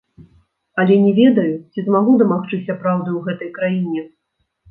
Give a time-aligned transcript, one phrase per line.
[0.83, 4.01] Але не ведаю, ці змагу дамагчыся праўды ў гэтай краіне.